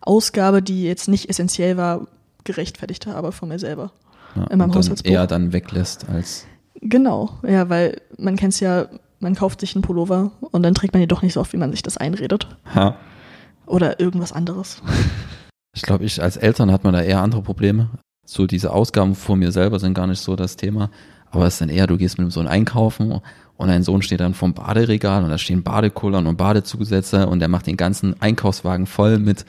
[0.00, 2.06] Ausgabe, die jetzt nicht essentiell war,
[2.44, 3.92] gerechtfertigt habe von mir selber.
[4.34, 5.10] Ja, in meinem und Haushaltsbuch.
[5.10, 6.46] eher dann weglässt als.
[6.80, 8.86] Genau, ja, weil man kennt es ja,
[9.20, 11.58] man kauft sich einen Pullover und dann trägt man ihn doch nicht so oft, wie
[11.58, 12.48] man sich das einredet.
[12.74, 12.96] Ha.
[13.72, 14.82] Oder irgendwas anderes.
[15.74, 17.88] Ich glaube, ich als Eltern hat man da eher andere Probleme.
[18.26, 20.90] So diese Ausgaben vor mir selber sind gar nicht so das Thema.
[21.30, 23.22] Aber es ist dann eher, du gehst mit dem Sohn einkaufen
[23.56, 27.48] und dein Sohn steht dann vom Baderegal und da stehen Badekullern und Badezusätze und der
[27.48, 29.46] macht den ganzen Einkaufswagen voll mit.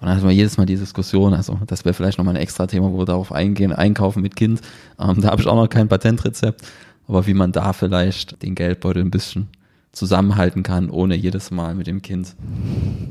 [0.00, 2.66] Und dann hat man jedes Mal die Diskussion, also das wäre vielleicht nochmal ein extra
[2.66, 4.60] Thema, wo wir darauf eingehen, einkaufen mit Kind.
[4.98, 6.66] Ähm, da habe ich auch noch kein Patentrezept,
[7.06, 9.50] aber wie man da vielleicht den Geldbeutel ein bisschen
[9.92, 12.36] zusammenhalten kann, ohne jedes Mal mit dem Kind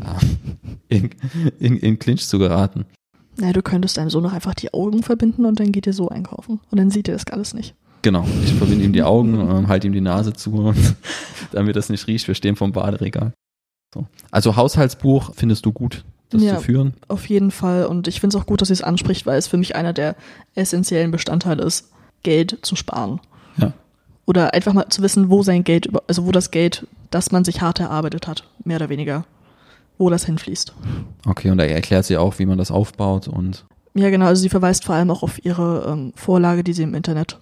[0.02, 1.10] äh, in,
[1.60, 2.86] in, in Clinch zu geraten.
[3.38, 6.10] Na, du könntest deinem Sohn noch einfach die Augen verbinden und dann geht ihr so
[6.10, 6.60] einkaufen.
[6.72, 7.76] Und dann sieht er das alles nicht.
[8.02, 10.96] Genau, ich verbinde ihm die Augen, ähm, halte ihm die Nase zu, und,
[11.52, 12.28] damit das nicht riecht.
[12.28, 13.34] Wir stehen vom Baderegal.
[13.94, 14.08] So.
[14.32, 16.94] Also Haushaltsbuch findest du gut, das ja, zu führen?
[17.08, 17.86] Auf jeden Fall.
[17.86, 19.94] Und ich finde es auch gut, dass sie es anspricht, weil es für mich einer
[19.94, 20.16] der
[20.56, 21.92] essentiellen Bestandteile ist,
[22.24, 23.20] Geld zu sparen.
[23.58, 23.74] Ja.
[24.30, 27.62] Oder einfach mal zu wissen, wo sein Geld, also wo das Geld, das man sich
[27.62, 29.26] hart erarbeitet hat, mehr oder weniger,
[29.98, 30.72] wo das hinfließt.
[31.26, 33.66] Okay, und da erklärt sie auch, wie man das aufbaut und.
[33.96, 34.28] Ja, genau.
[34.28, 37.40] Also sie verweist vor allem auch auf ihre ähm, Vorlage, die sie im Internet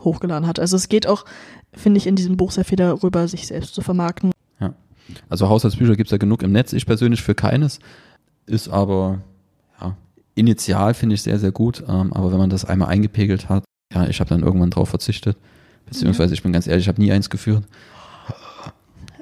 [0.00, 0.58] hochgeladen hat.
[0.58, 1.26] Also es geht auch,
[1.74, 4.32] finde ich, in diesem Buch sehr viel darüber, sich selbst zu vermarkten.
[4.58, 4.72] Ja.
[5.28, 6.72] Also Haushaltsbücher gibt es ja genug im Netz.
[6.72, 7.78] Ich persönlich für keines.
[8.46, 9.20] Ist aber,
[9.78, 9.98] ja,
[10.34, 11.84] initial finde ich sehr, sehr gut.
[11.86, 15.36] Ähm, aber wenn man das einmal eingepegelt hat, ja, ich habe dann irgendwann drauf verzichtet.
[15.92, 17.64] Beziehungsweise, ich bin ganz ehrlich, ich habe nie eins geführt.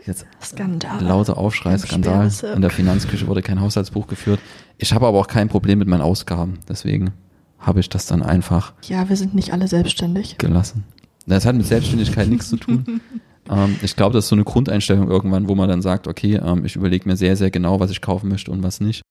[0.07, 1.03] Jetzt Skandal.
[1.03, 2.31] Lauter Aufschrei, Skandal.
[2.55, 4.41] In der Finanzküche wurde kein Haushaltsbuch geführt.
[4.79, 6.59] Ich habe aber auch kein Problem mit meinen Ausgaben.
[6.69, 7.11] Deswegen
[7.59, 8.73] habe ich das dann einfach.
[8.89, 10.39] Ja, wir sind nicht alle selbstständig.
[10.39, 10.85] Gelassen.
[11.27, 13.01] Das hat mit Selbstständigkeit nichts zu tun.
[13.49, 16.65] Ähm, ich glaube, das ist so eine Grundeinstellung irgendwann, wo man dann sagt, okay, ähm,
[16.67, 19.03] ich überlege mir sehr, sehr genau, was ich kaufen möchte und was nicht.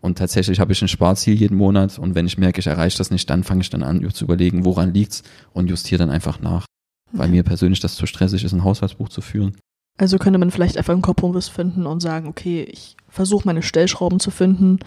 [0.00, 3.10] Und tatsächlich habe ich ein Sparziel jeden Monat und wenn ich merke, ich erreiche das
[3.10, 5.22] nicht, dann fange ich dann an zu überlegen, woran liegt's
[5.52, 6.64] und justiere dann einfach nach.
[7.16, 9.56] Weil mir persönlich das zu stressig ist, ein Haushaltsbuch zu führen.
[9.98, 14.18] Also könnte man vielleicht einfach einen Kompromiss finden und sagen, okay, ich versuche meine Stellschrauben
[14.18, 14.80] zu finden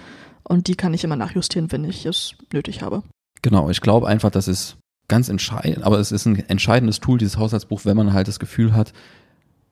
[0.43, 3.03] und die kann ich immer nachjustieren, wenn ich es nötig habe.
[3.41, 7.37] Genau, ich glaube einfach, das ist ganz entscheidend, aber es ist ein entscheidendes Tool, dieses
[7.37, 8.91] Haushaltsbuch, wenn man halt das Gefühl hat,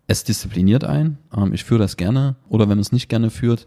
[0.08, 3.66] es diszipliniert ein, ähm, ich führe das gerne, oder wenn man es nicht gerne führt,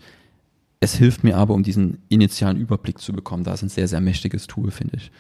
[0.81, 3.45] es hilft mir aber, um diesen initialen Überblick zu bekommen.
[3.45, 5.11] Da ist ein sehr, sehr mächtiges Tool, finde ich.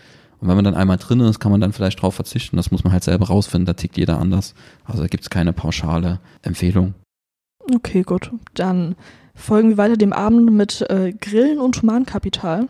[0.40, 2.56] Und wenn man dann einmal drin ist, kann man dann vielleicht drauf verzichten.
[2.56, 4.54] Das muss man halt selber rausfinden, da tickt jeder anders.
[4.84, 6.94] Also da gibt es keine pauschale Empfehlung.
[7.74, 8.30] Okay, gut.
[8.54, 8.94] Dann
[9.34, 12.68] folgen wir weiter dem Abend mit äh, Grillen und Humankapital.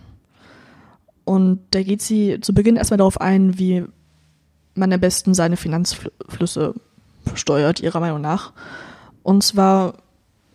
[1.25, 3.85] Und da geht sie zu Beginn erstmal darauf ein, wie
[4.75, 6.75] man am besten seine Finanzflüsse
[7.35, 8.53] steuert, ihrer Meinung nach.
[9.23, 9.95] Und zwar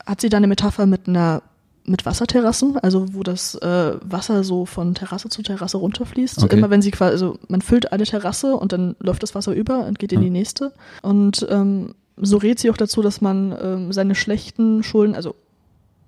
[0.05, 1.43] hat sie da eine Metapher mit einer
[1.85, 6.43] mit Wasserterrassen, also wo das äh, Wasser so von Terrasse zu Terrasse runterfließt.
[6.43, 6.57] Okay.
[6.57, 9.85] Immer wenn sie quasi, also man füllt eine Terrasse und dann läuft das Wasser über
[9.85, 10.73] und geht in die nächste.
[11.01, 15.35] Und ähm, so rät sie auch dazu, dass man ähm, seine schlechten Schulden, also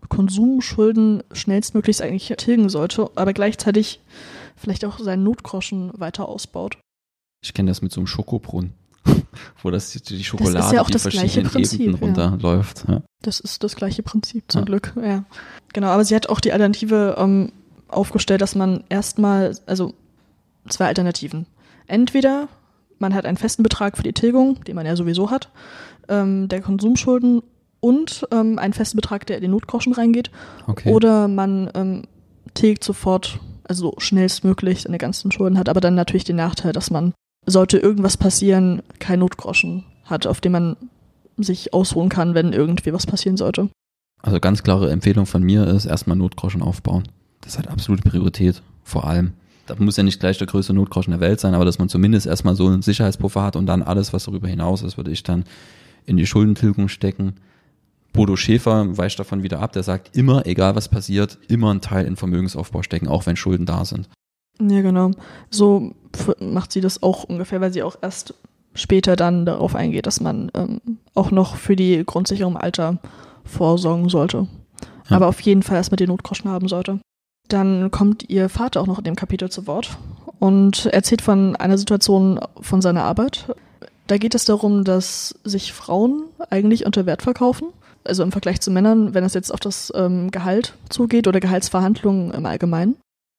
[0.07, 4.01] Konsumschulden schnellstmöglichst eigentlich tilgen sollte, aber gleichzeitig
[4.55, 6.77] vielleicht auch seinen Notgroschen weiter ausbaut.
[7.43, 8.73] Ich kenne das mit so einem Schokobrunnen,
[9.61, 12.85] wo das die Schokolade das ist ja auch die das verschiedenen Prinzip, Ebenen runterläuft.
[12.87, 13.01] Ja.
[13.21, 14.65] Das ist das gleiche Prinzip zum.
[14.65, 15.23] Glück, ja.
[15.73, 17.51] Genau, aber sie hat auch die Alternative ähm,
[17.87, 19.93] aufgestellt, dass man erstmal, also
[20.67, 21.45] zwei Alternativen.
[21.87, 22.47] Entweder
[22.99, 25.49] man hat einen festen Betrag für die Tilgung, den man ja sowieso hat,
[26.07, 27.43] ähm, der Konsumschulden
[27.79, 30.31] und ähm, einen festen Betrag, der in den Notgroschen reingeht.
[30.65, 30.91] Okay.
[30.91, 32.03] Oder man ähm,
[32.53, 37.13] tilgt sofort also schnellstmöglich seine ganzen Schulden hat, aber dann natürlich den Nachteil, dass man,
[37.45, 40.77] sollte irgendwas passieren, kein Notgroschen hat, auf dem man
[41.37, 43.69] sich ausruhen kann, wenn irgendwie was passieren sollte.
[44.21, 47.03] Also ganz klare Empfehlung von mir ist erstmal Notgroschen aufbauen.
[47.41, 49.33] Das hat absolute Priorität, vor allem.
[49.67, 52.27] Da muss ja nicht gleich der größte Notgroschen der Welt sein, aber dass man zumindest
[52.27, 55.43] erstmal so einen Sicherheitspuffer hat und dann alles, was darüber hinaus ist, würde ich dann
[56.05, 57.33] in die Schuldentilgung stecken.
[58.13, 62.05] Bodo Schäfer weicht davon wieder ab, der sagt immer, egal was passiert, immer einen Teil
[62.05, 64.07] in Vermögensaufbau stecken, auch wenn Schulden da sind.
[64.61, 65.11] Ja, genau.
[65.49, 65.91] So
[66.39, 68.33] macht sie das auch ungefähr, weil sie auch erst
[68.73, 70.81] später dann darauf eingeht, dass man ähm,
[71.13, 72.99] auch noch für die Grundsicherung im Alter
[73.43, 74.47] vorsorgen sollte.
[75.09, 75.17] Ja.
[75.17, 76.99] Aber auf jeden Fall erstmal die Notgroschen haben sollte.
[77.47, 79.97] Dann kommt ihr Vater auch noch in dem Kapitel zu Wort
[80.39, 83.53] und erzählt von einer Situation von seiner Arbeit.
[84.07, 87.67] Da geht es darum, dass sich Frauen eigentlich unter Wert verkaufen
[88.07, 92.31] also im Vergleich zu Männern, wenn es jetzt auf das ähm, Gehalt zugeht oder Gehaltsverhandlungen
[92.31, 92.95] im Allgemeinen.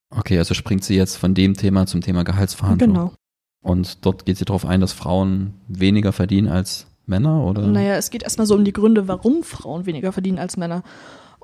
[0.09, 2.95] Okay, also springt sie jetzt von dem Thema zum Thema Gehaltsverhandlungen.
[2.95, 3.13] Genau.
[3.61, 7.67] Und dort geht sie darauf ein, dass Frauen weniger verdienen als Männer, oder?
[7.67, 10.83] Naja, es geht erstmal so um die Gründe, warum Frauen weniger verdienen als Männer.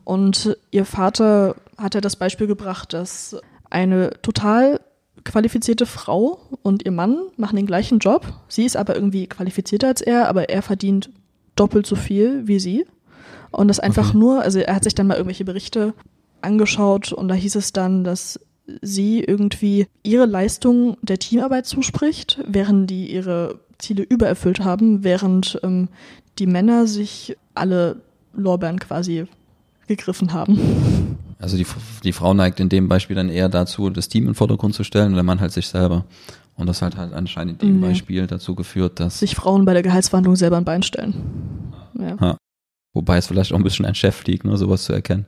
[0.03, 3.37] Und ihr Vater hat ja das Beispiel gebracht, dass
[3.69, 4.79] eine total
[5.23, 8.25] qualifizierte Frau und ihr Mann machen den gleichen Job.
[8.47, 11.09] Sie ist aber irgendwie qualifizierter als er, aber er verdient
[11.55, 12.85] doppelt so viel wie sie.
[13.51, 14.17] Und das einfach okay.
[14.17, 15.93] nur, also er hat sich dann mal irgendwelche Berichte
[16.41, 18.39] angeschaut und da hieß es dann, dass
[18.81, 25.89] sie irgendwie ihre Leistung der Teamarbeit zuspricht, während die ihre Ziele übererfüllt haben, während ähm,
[26.39, 28.01] die Männer sich alle
[28.33, 29.25] Lorbeeren quasi
[29.87, 31.17] gegriffen haben.
[31.39, 31.65] Also die,
[32.03, 34.83] die Frau neigt in dem Beispiel dann eher dazu, das Team in den Vordergrund zu
[34.83, 36.05] stellen und der Mann halt sich selber.
[36.55, 37.87] Und das hat halt anscheinend in dem nee.
[37.87, 41.15] Beispiel dazu geführt, dass sich Frauen bei der Gehaltsverhandlung selber ein Bein stellen.
[41.99, 42.37] Ja.
[42.93, 45.25] Wobei es vielleicht auch ein bisschen ein Chef liegt, ne, sowas zu erkennen.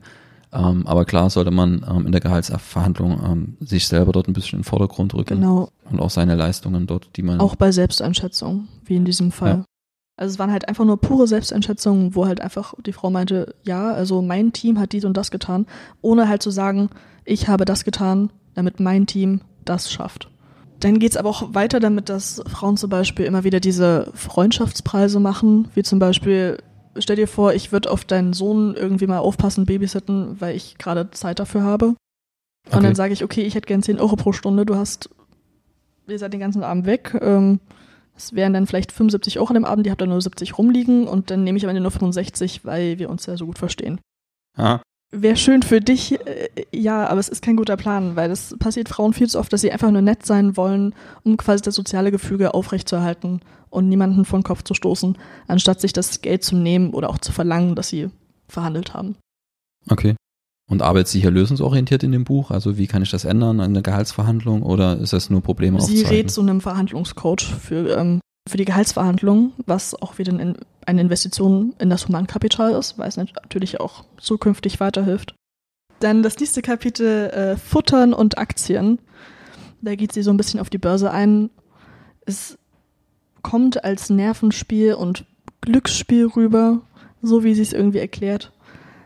[0.56, 4.58] Ähm, aber klar sollte man ähm, in der Gehaltsverhandlung ähm, sich selber dort ein bisschen
[4.58, 5.40] in den Vordergrund rücken.
[5.40, 5.68] Genau.
[5.90, 7.40] Und auch seine Leistungen dort, die man.
[7.40, 9.50] Auch bei Selbsteinschätzung, wie in diesem Fall.
[9.50, 9.64] Ja.
[10.16, 13.92] Also es waren halt einfach nur pure Selbsteinschätzungen, wo halt einfach die Frau meinte, ja,
[13.92, 15.66] also mein Team hat dies und das getan,
[16.00, 16.88] ohne halt zu sagen,
[17.26, 20.30] ich habe das getan, damit mein Team das schafft.
[20.80, 25.68] Dann geht's aber auch weiter damit, dass Frauen zum Beispiel immer wieder diese Freundschaftspreise machen,
[25.74, 26.58] wie zum Beispiel
[26.98, 31.10] stell dir vor, ich würde auf deinen Sohn irgendwie mal aufpassen, babysitten, weil ich gerade
[31.10, 31.86] Zeit dafür habe.
[31.86, 31.96] Und
[32.72, 32.82] okay.
[32.82, 35.10] dann sage ich, okay, ich hätte gern 10 Euro pro Stunde, du hast,
[36.08, 37.16] ihr seid den ganzen Abend weg.
[37.20, 37.60] Ähm,
[38.14, 41.06] das wären dann vielleicht 75 Euro an dem Abend, die habt dann nur 70 rumliegen
[41.06, 44.00] und dann nehme ich am Ende nur 65, weil wir uns ja so gut verstehen.
[44.56, 44.80] Ja.
[45.12, 48.88] Wäre schön für dich, äh, ja, aber es ist kein guter Plan, weil es passiert
[48.88, 52.10] Frauen viel zu oft, dass sie einfach nur nett sein wollen, um quasi das soziale
[52.10, 53.40] Gefüge aufrechtzuerhalten
[53.70, 55.16] und niemanden vor den Kopf zu stoßen,
[55.46, 58.08] anstatt sich das Geld zu nehmen oder auch zu verlangen, dass sie
[58.48, 59.16] verhandelt haben.
[59.88, 60.16] Okay.
[60.68, 62.50] Und arbeitet sie hier lösungsorientiert in dem Buch?
[62.50, 66.02] Also wie kann ich das ändern an der Gehaltsverhandlung oder ist das nur Probleme Sie
[66.02, 71.90] rät zu einem Verhandlungscoach für ähm, für die Gehaltsverhandlungen, was auch wieder eine Investition in
[71.90, 75.34] das Humankapital ist, weil es natürlich auch zukünftig weiterhilft.
[76.00, 78.98] Dann das nächste Kapitel äh, Futtern und Aktien.
[79.80, 81.50] Da geht sie so ein bisschen auf die Börse ein.
[82.24, 82.58] Es
[83.42, 85.24] kommt als Nervenspiel und
[85.60, 86.82] Glücksspiel rüber,
[87.22, 88.52] so wie sie es irgendwie erklärt,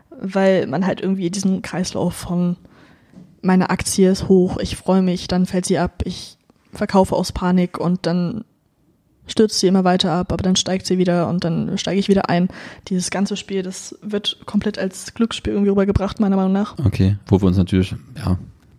[0.09, 2.57] weil man halt irgendwie diesen Kreislauf von
[3.41, 6.37] meine Aktie ist hoch, ich freue mich, dann fällt sie ab, ich
[6.71, 8.45] verkaufe aus Panik und dann
[9.27, 12.29] stürzt sie immer weiter ab, aber dann steigt sie wieder und dann steige ich wieder
[12.29, 12.49] ein.
[12.87, 16.77] Dieses ganze Spiel, das wird komplett als Glücksspiel irgendwie rübergebracht, meiner Meinung nach.
[16.79, 18.37] Okay, wo wir uns natürlich, ja,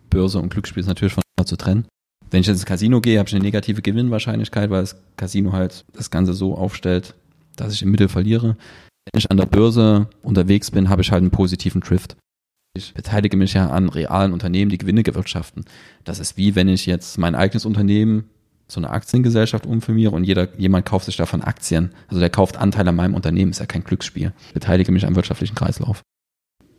[0.09, 1.85] Börse und Glücksspiel ist natürlich von zu trennen.
[2.31, 6.09] Wenn ich ins Casino gehe, habe ich eine negative Gewinnwahrscheinlichkeit, weil das Casino halt das
[6.09, 7.13] Ganze so aufstellt,
[7.55, 8.57] dass ich im Mittel verliere.
[9.11, 12.15] Wenn ich an der Börse unterwegs bin, habe ich halt einen positiven Drift.
[12.75, 15.65] Ich beteilige mich ja an realen Unternehmen, die Gewinne gewirtschaften.
[16.05, 18.29] Das ist wie wenn ich jetzt mein eigenes Unternehmen
[18.67, 21.91] zu einer Aktiengesellschaft umfirmiere und jeder, jemand kauft sich davon Aktien.
[22.07, 24.33] Also der kauft Anteile an meinem Unternehmen, ist ja kein Glücksspiel.
[24.47, 26.01] Ich beteilige mich am wirtschaftlichen Kreislauf.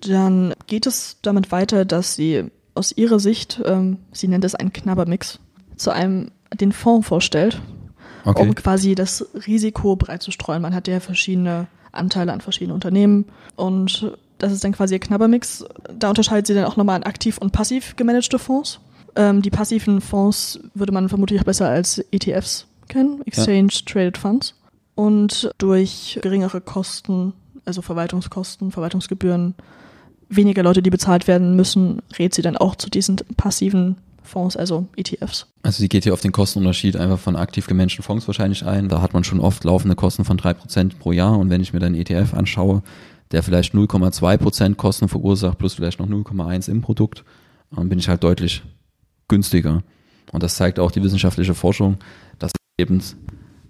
[0.00, 4.72] Dann geht es damit weiter, dass sie aus ihrer Sicht, ähm, sie nennt es einen
[4.72, 5.38] Knabbermix,
[5.76, 7.60] zu einem den Fonds vorstellt,
[8.24, 8.42] okay.
[8.42, 10.62] um quasi das Risiko breit zu streuen.
[10.62, 15.64] Man hat ja verschiedene Anteile an verschiedenen Unternehmen und das ist dann quasi ihr Knabbermix.
[15.96, 18.80] Da unterscheidet sie dann auch nochmal an aktiv und passiv gemanagte Fonds.
[19.16, 23.68] Ähm, die passiven Fonds würde man vermutlich auch besser als ETFs kennen, Exchange.
[23.86, 24.54] Traded Funds.
[24.94, 27.32] Und durch geringere Kosten,
[27.64, 29.54] also Verwaltungskosten, Verwaltungsgebühren,
[30.28, 34.86] weniger Leute, die bezahlt werden müssen, rät sie dann auch zu diesen passiven Fonds, also
[34.96, 35.46] ETFs.
[35.62, 38.88] Also sie geht hier auf den Kostenunterschied einfach von aktiv gemanagten Fonds wahrscheinlich ein.
[38.88, 41.38] Da hat man schon oft laufende Kosten von drei Prozent pro Jahr.
[41.38, 42.82] Und wenn ich mir dann ETF anschaue,
[43.32, 47.24] der vielleicht 0,2 Prozent Kosten verursacht, plus vielleicht noch 0,1 im Produkt,
[47.74, 48.62] dann bin ich halt deutlich
[49.28, 49.82] günstiger.
[50.32, 51.98] Und das zeigt auch die wissenschaftliche Forschung,
[52.38, 53.02] dass eben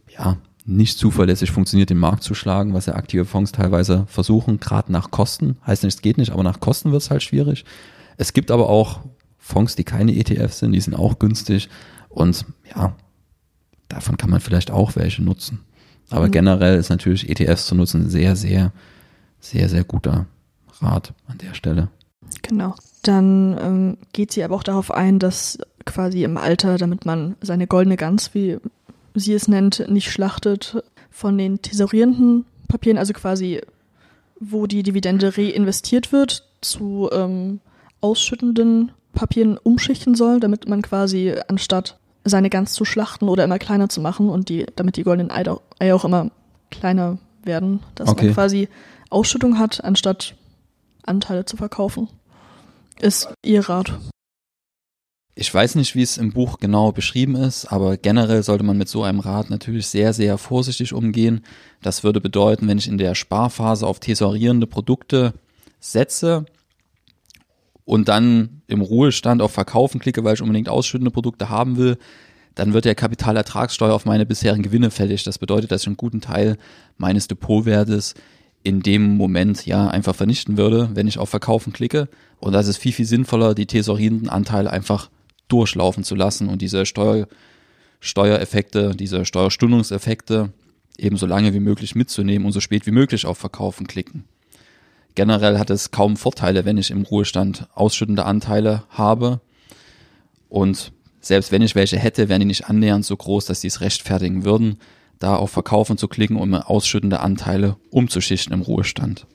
[0.08, 4.90] ja nicht zuverlässig funktioniert, den Markt zu schlagen, was ja aktive Fonds teilweise versuchen, gerade
[4.90, 5.58] nach Kosten.
[5.66, 7.64] Heißt nicht, es geht nicht, aber nach Kosten wird es halt schwierig.
[8.16, 9.00] Es gibt aber auch
[9.38, 11.68] Fonds, die keine ETFs sind, die sind auch günstig.
[12.08, 12.96] Und ja,
[13.88, 15.60] davon kann man vielleicht auch welche nutzen.
[16.08, 16.32] Aber mhm.
[16.32, 18.72] generell ist natürlich ETFs zu nutzen sehr, sehr,
[19.40, 20.26] sehr, sehr guter
[20.80, 21.88] Rat an der Stelle.
[22.42, 22.74] Genau.
[23.04, 27.66] Dann ähm, geht sie aber auch darauf ein, dass quasi im Alter, damit man seine
[27.66, 28.58] goldene Gans, wie
[29.14, 33.60] sie es nennt, nicht schlachtet, von den tesorierenden Papieren, also quasi
[34.40, 37.60] wo die Dividende reinvestiert wird, zu ähm,
[38.00, 43.90] ausschüttenden Papieren umschichten soll, damit man quasi anstatt seine Gans zu schlachten oder immer kleiner
[43.90, 46.30] zu machen und die, damit die goldenen Eier auch immer
[46.70, 48.26] kleiner werden, dass okay.
[48.26, 48.68] man quasi
[49.10, 50.34] Ausschüttung hat, anstatt
[51.04, 52.08] Anteile zu verkaufen
[53.00, 53.92] ist Ihr Rat?
[55.36, 58.88] Ich weiß nicht, wie es im Buch genau beschrieben ist, aber generell sollte man mit
[58.88, 61.44] so einem Rat natürlich sehr, sehr vorsichtig umgehen.
[61.82, 65.34] Das würde bedeuten, wenn ich in der Sparphase auf tesorierende Produkte
[65.80, 66.46] setze
[67.84, 71.98] und dann im Ruhestand auf Verkaufen klicke, weil ich unbedingt ausschüttende Produkte haben will,
[72.54, 75.24] dann wird der Kapitalertragssteuer auf meine bisherigen Gewinne fällig.
[75.24, 76.56] Das bedeutet, dass ich einen guten Teil
[76.96, 78.14] meines Depotwertes
[78.64, 82.08] in dem Moment ja einfach vernichten würde, wenn ich auf Verkaufen klicke.
[82.40, 85.10] Und das ist viel, viel sinnvoller, die tesorierenden Anteile einfach
[85.48, 87.28] durchlaufen zu lassen und diese Steuer,
[88.00, 90.52] Steuereffekte, diese Steuerstundungseffekte
[90.96, 94.24] eben so lange wie möglich mitzunehmen und so spät wie möglich auf Verkaufen klicken.
[95.14, 99.40] Generell hat es kaum Vorteile, wenn ich im Ruhestand ausschüttende Anteile habe.
[100.48, 103.82] Und selbst wenn ich welche hätte, wären die nicht annähernd so groß, dass sie es
[103.82, 104.78] rechtfertigen würden
[105.18, 109.26] da auf Verkaufen zu klicken, um ausschüttende Anteile umzuschichten im Ruhestand.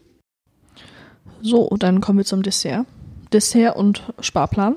[1.41, 2.85] So, dann kommen wir zum Dessert.
[3.31, 4.75] Dessert und Sparplan.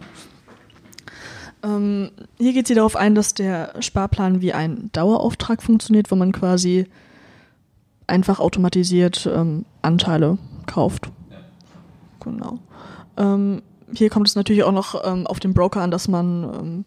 [1.65, 6.33] Ähm, hier geht sie darauf ein, dass der Sparplan wie ein Dauerauftrag funktioniert, wo man
[6.33, 6.87] quasi
[8.07, 11.11] einfach automatisiert ähm, Anteile kauft.
[12.21, 12.59] Genau.
[13.17, 13.63] Ähm,
[13.95, 16.85] hier kommt es natürlich auch noch ähm, auf den Broker an, dass man ähm,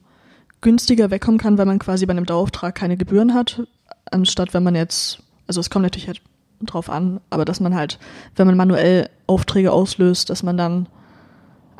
[0.61, 3.63] günstiger wegkommen kann, weil man quasi bei einem Dauerauftrag keine Gebühren hat,
[4.11, 6.21] anstatt wenn man jetzt, also es kommt natürlich halt
[6.61, 7.99] drauf an, aber dass man halt,
[8.35, 10.87] wenn man manuell Aufträge auslöst, dass man dann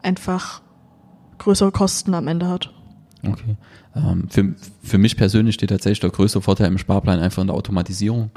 [0.01, 0.61] einfach
[1.38, 2.71] größere Kosten am Ende hat.
[3.27, 3.55] Okay.
[3.95, 7.55] Ähm, für, für mich persönlich steht tatsächlich der größte Vorteil im Sparplan einfach in der
[7.55, 8.31] Automatisierung.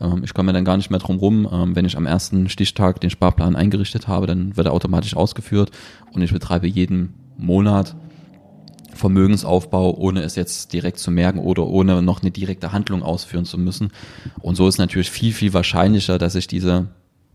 [0.00, 1.48] Ähm, ich komme dann gar nicht mehr drum rum.
[1.50, 5.70] Ähm, wenn ich am ersten Stichtag den Sparplan eingerichtet habe, dann wird er automatisch ausgeführt
[6.12, 7.96] und ich betreibe jeden Monat
[8.94, 13.58] Vermögensaufbau, ohne es jetzt direkt zu merken oder ohne noch eine direkte Handlung ausführen zu
[13.58, 13.92] müssen.
[14.40, 16.88] Und so ist natürlich viel, viel wahrscheinlicher, dass ich diese,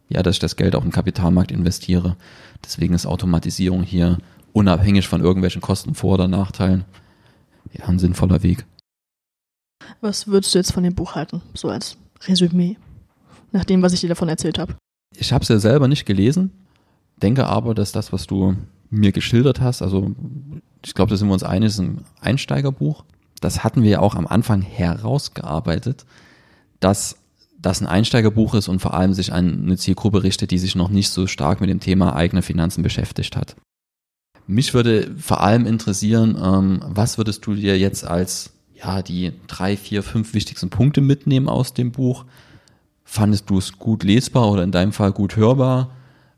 [0.09, 2.15] ja, dass ich das Geld auch im Kapitalmarkt investiere.
[2.63, 4.17] Deswegen ist Automatisierung hier
[4.53, 6.85] unabhängig von irgendwelchen Kosten, Vor- oder Nachteilen,
[7.73, 8.65] ja, ein sinnvoller Weg.
[10.01, 12.77] Was würdest du jetzt von dem Buch halten, so als Resümee,
[13.51, 14.75] nach dem, was ich dir davon erzählt habe?
[15.17, 16.51] Ich habe es ja selber nicht gelesen,
[17.17, 18.55] denke aber, dass das, was du
[18.89, 20.15] mir geschildert hast, also
[20.85, 23.03] ich glaube, da sind wir uns einig, ist ein Einsteigerbuch.
[23.41, 26.05] Das hatten wir ja auch am Anfang herausgearbeitet,
[26.79, 27.17] dass
[27.61, 30.89] das ein Einsteigerbuch ist und vor allem sich an eine Zielgruppe richtet, die sich noch
[30.89, 33.55] nicht so stark mit dem Thema eigene Finanzen beschäftigt hat.
[34.47, 39.75] Mich würde vor allem interessieren, ähm, was würdest du dir jetzt als ja die drei,
[39.75, 42.25] vier, fünf wichtigsten Punkte mitnehmen aus dem Buch?
[43.03, 45.91] Fandest du es gut lesbar oder in deinem Fall gut hörbar?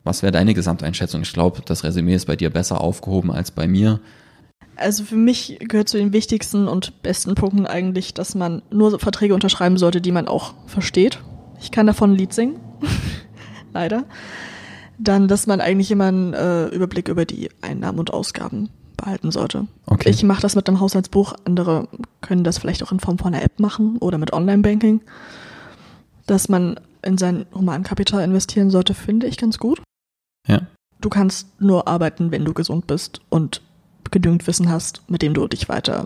[0.04, 1.22] Was wäre deine Gesamteinschätzung?
[1.22, 4.00] Ich glaube, das Resümee ist bei dir besser aufgehoben als bei mir.
[4.76, 9.36] Also für mich gehört zu den wichtigsten und besten Punkten eigentlich, dass man nur Verträge
[9.36, 11.20] unterschreiben sollte, die man auch versteht.
[11.62, 12.60] Ich kann davon ein Lied singen.
[13.74, 14.06] Leider.
[14.98, 19.68] Dann, dass man eigentlich immer einen äh, Überblick über die Einnahmen und Ausgaben behalten sollte.
[19.86, 20.10] Okay.
[20.10, 21.34] Ich mache das mit einem Haushaltsbuch.
[21.46, 21.88] Andere
[22.22, 25.02] können das vielleicht auch in Form von einer App machen oder mit Online-Banking.
[26.26, 29.82] Dass man in sein Humankapital investieren sollte, finde ich ganz gut.
[30.47, 30.67] Ja.
[30.99, 33.62] Du kannst nur arbeiten, wenn du gesund bist und
[34.12, 36.06] genügend Wissen hast, mit dem du dich weiter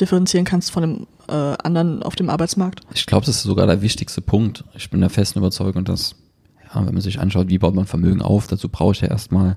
[0.00, 2.80] differenzieren kannst von dem äh, anderen auf dem Arbeitsmarkt.
[2.94, 4.64] Ich glaube, das ist sogar der wichtigste Punkt.
[4.74, 6.14] Ich bin der festen Überzeugung, dass,
[6.72, 9.56] ja, wenn man sich anschaut, wie baut man Vermögen auf, dazu brauche ich ja erstmal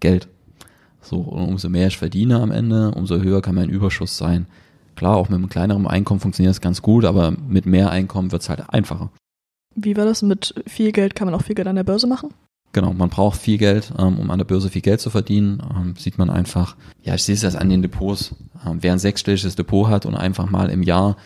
[0.00, 0.28] Geld.
[1.00, 4.46] So, umso mehr ich verdiene am Ende, umso höher kann mein Überschuss sein.
[4.94, 8.42] Klar, auch mit einem kleineren Einkommen funktioniert das ganz gut, aber mit mehr Einkommen wird
[8.42, 9.10] es halt einfacher.
[9.74, 10.22] Wie war das?
[10.22, 12.34] Mit viel Geld kann man auch viel Geld an der Börse machen?
[12.72, 15.62] Genau, man braucht viel Geld, ähm, um an der Börse viel Geld zu verdienen.
[15.74, 18.34] Ähm, sieht man einfach, ja, ich sehe es an den Depots.
[18.66, 21.16] Ähm, wer ein sechsstelliges Depot hat und einfach mal im Jahr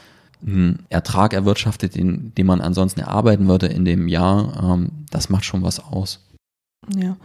[0.44, 4.76] einen Ertrag erwirtschaftet, den, den man ansonsten erarbeiten würde in dem Jahr,
[5.08, 6.18] das macht schon was aus.
[6.96, 7.16] Ja,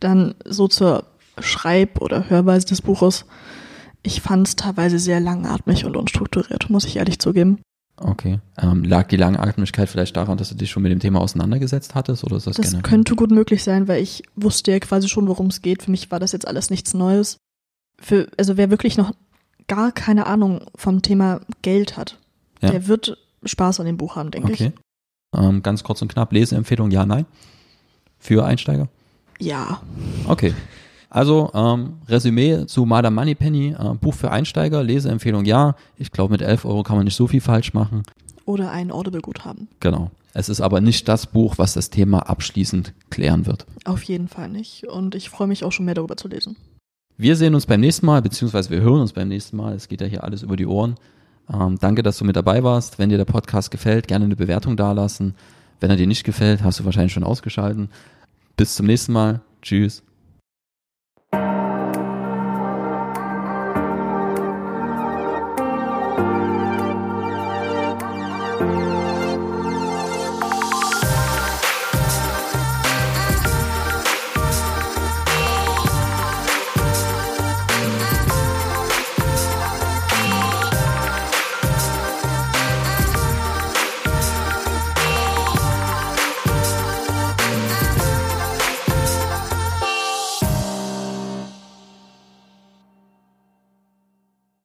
[0.00, 1.04] dann so zur
[1.38, 3.24] Schreib- oder Hörweise des Buches.
[4.02, 7.60] Ich fand es teilweise sehr langatmig und unstrukturiert, muss ich ehrlich zugeben.
[8.00, 8.38] Okay.
[8.58, 12.24] Ähm, lag die Langatmigkeit vielleicht daran, dass du dich schon mit dem Thema auseinandergesetzt hattest
[12.24, 15.46] oder ist das, Das könnte gut möglich sein, weil ich wusste ja quasi schon, worum
[15.48, 15.82] es geht.
[15.82, 17.38] Für mich war das jetzt alles nichts Neues.
[18.00, 19.12] Für, also wer wirklich noch
[19.66, 22.18] gar keine Ahnung vom Thema Geld hat,
[22.62, 22.70] Ja.
[22.70, 24.72] der wird Spaß an dem Buch haben, denke Okay.
[25.36, 27.26] Ähm, ganz kurz und knapp, Leseempfehlung, ja, nein?
[28.18, 28.88] Für Einsteiger?
[29.38, 29.46] ich.
[29.46, 29.82] Ja.
[30.26, 30.54] Okay.
[31.10, 35.74] Also, ähm, Resümee zu Madame Moneypenny, äh, Buch für Einsteiger, Leseempfehlung, ja.
[35.96, 38.02] Ich glaube, mit 11 Euro kann man nicht so viel falsch machen.
[38.44, 39.68] Oder ein Audible-Guthaben.
[39.80, 40.10] Genau.
[40.34, 43.66] Es ist aber nicht das Buch, was das Thema abschließend klären wird.
[43.84, 44.86] Auf jeden Fall nicht.
[44.86, 46.56] Und ich freue mich auch schon mehr darüber zu lesen.
[47.16, 49.74] Wir sehen uns beim nächsten Mal, beziehungsweise wir hören uns beim nächsten Mal.
[49.74, 50.94] Es geht ja hier alles über die Ohren.
[51.52, 52.98] Ähm, danke, dass du mit dabei warst.
[52.98, 55.34] Wenn dir der Podcast gefällt, gerne eine Bewertung dalassen.
[55.80, 57.88] Wenn er dir nicht gefällt, hast du wahrscheinlich schon ausgeschalten.
[58.56, 59.40] Bis zum nächsten Mal.
[59.62, 60.02] Tschüss.